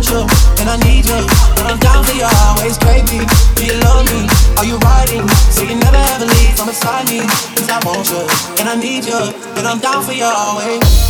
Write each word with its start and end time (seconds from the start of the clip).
want 0.00 0.10
you 0.10 0.60
and 0.60 0.70
I 0.70 0.76
need 0.88 1.04
you. 1.04 1.20
and 1.60 1.68
I'm 1.68 1.78
down 1.78 2.04
for 2.04 2.14
you 2.14 2.24
always, 2.46 2.78
baby. 2.78 3.26
Do 3.56 3.66
you 3.66 3.76
love 3.84 4.06
me? 4.06 4.28
Are 4.56 4.64
you 4.64 4.78
riding? 4.78 5.28
So 5.52 5.64
you 5.64 5.76
never 5.76 5.96
ever 5.96 6.24
leave 6.24 6.56
from 6.56 6.68
beside 6.68 7.06
me. 7.10 7.20
Cause 7.56 7.68
I 7.68 7.80
want 7.84 8.08
you 8.08 8.24
and 8.60 8.68
I 8.68 8.76
need 8.76 9.04
you. 9.04 9.20
and 9.58 9.66
I'm 9.66 9.78
down 9.78 10.02
for 10.02 10.12
you 10.12 10.24
always. 10.24 11.09